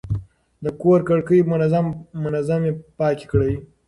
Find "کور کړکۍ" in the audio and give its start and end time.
0.81-1.39